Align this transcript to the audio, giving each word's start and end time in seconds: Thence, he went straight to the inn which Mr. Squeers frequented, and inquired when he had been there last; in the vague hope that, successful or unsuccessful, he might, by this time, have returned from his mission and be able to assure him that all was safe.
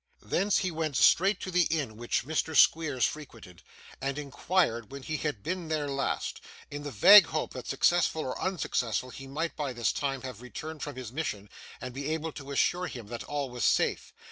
Thence, 0.23 0.57
he 0.57 0.71
went 0.71 0.97
straight 0.97 1.39
to 1.41 1.51
the 1.51 1.65
inn 1.69 1.95
which 1.95 2.25
Mr. 2.25 2.57
Squeers 2.57 3.05
frequented, 3.05 3.61
and 4.01 4.17
inquired 4.17 4.91
when 4.91 5.03
he 5.03 5.17
had 5.17 5.43
been 5.43 5.67
there 5.67 5.87
last; 5.87 6.41
in 6.71 6.81
the 6.81 6.89
vague 6.89 7.27
hope 7.27 7.53
that, 7.53 7.67
successful 7.67 8.23
or 8.23 8.41
unsuccessful, 8.41 9.11
he 9.11 9.27
might, 9.27 9.55
by 9.55 9.73
this 9.73 9.91
time, 9.91 10.23
have 10.23 10.41
returned 10.41 10.81
from 10.81 10.95
his 10.95 11.11
mission 11.11 11.51
and 11.79 11.93
be 11.93 12.09
able 12.09 12.31
to 12.31 12.49
assure 12.49 12.87
him 12.87 13.09
that 13.09 13.23
all 13.25 13.51
was 13.51 13.63
safe. 13.63 14.11